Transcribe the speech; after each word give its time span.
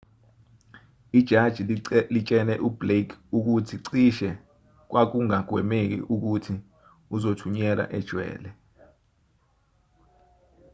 ijaji 1.19 1.61
litshele 2.13 2.53
ublake 2.67 3.15
ukuthi 3.37 3.75
cishe 3.87 4.29
kwakungagwemeki 4.89 5.97
ukuthi 6.13 6.53
uzothunyelwa 7.15 7.85
ejele 7.97 8.49